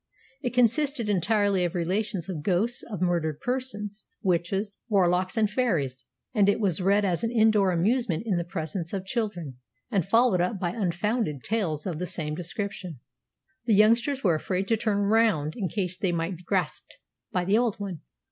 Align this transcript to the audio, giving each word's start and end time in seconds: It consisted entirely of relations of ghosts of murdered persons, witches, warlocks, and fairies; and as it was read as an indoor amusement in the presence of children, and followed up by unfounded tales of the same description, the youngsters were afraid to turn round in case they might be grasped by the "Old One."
It 0.41 0.55
consisted 0.55 1.09
entirely 1.09 1.63
of 1.63 1.75
relations 1.75 2.27
of 2.27 2.41
ghosts 2.41 2.81
of 2.81 3.03
murdered 3.03 3.39
persons, 3.39 4.07
witches, 4.23 4.73
warlocks, 4.89 5.37
and 5.37 5.47
fairies; 5.47 6.05
and 6.33 6.49
as 6.49 6.53
it 6.55 6.59
was 6.59 6.81
read 6.81 7.05
as 7.05 7.23
an 7.23 7.29
indoor 7.29 7.71
amusement 7.71 8.23
in 8.25 8.33
the 8.35 8.43
presence 8.43 8.93
of 8.93 9.05
children, 9.05 9.59
and 9.91 10.03
followed 10.03 10.41
up 10.41 10.59
by 10.59 10.71
unfounded 10.71 11.43
tales 11.43 11.85
of 11.85 11.99
the 11.99 12.07
same 12.07 12.33
description, 12.33 12.99
the 13.65 13.75
youngsters 13.75 14.23
were 14.23 14.33
afraid 14.33 14.67
to 14.69 14.75
turn 14.75 15.03
round 15.03 15.53
in 15.55 15.69
case 15.69 15.95
they 15.95 16.11
might 16.11 16.35
be 16.37 16.41
grasped 16.43 16.97
by 17.31 17.45
the 17.45 17.59
"Old 17.59 17.75
One." 17.79 18.01